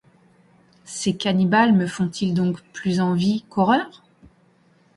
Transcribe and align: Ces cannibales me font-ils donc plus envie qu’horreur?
Ces 0.83 1.15
cannibales 1.15 1.73
me 1.73 1.85
font-ils 1.85 2.33
donc 2.33 2.59
plus 2.73 2.99
envie 2.99 3.45
qu’horreur? 3.49 4.01